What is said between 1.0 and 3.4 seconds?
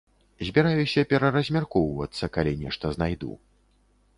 пераразмяркоўвацца, калі нешта знайду.